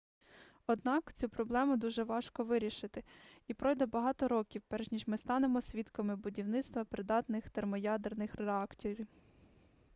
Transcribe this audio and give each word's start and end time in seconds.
однак 0.67 1.13
цю 1.13 1.29
проблему 1.29 1.77
дуже 1.77 2.03
важко 2.03 2.43
вирішити 2.43 3.03
і 3.47 3.53
пройде 3.53 3.85
багато 3.85 4.27
років 4.27 4.61
перш 4.67 4.91
ніж 4.91 5.07
ми 5.07 5.17
станемо 5.17 5.61
свідками 5.61 6.15
будівництва 6.15 6.83
придатних 6.85 7.49
термоядерних 7.49 8.35
реакторів 8.35 9.07